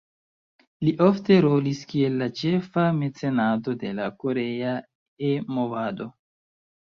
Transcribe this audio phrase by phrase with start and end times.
[0.85, 4.73] Li ofte rolis kiel la ĉefa mecenato de la korea
[5.31, 6.09] E-movado.